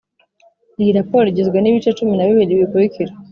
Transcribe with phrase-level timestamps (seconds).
[0.81, 3.11] Iyi raporo igizwe n ibice cumi na bibiri bikurikira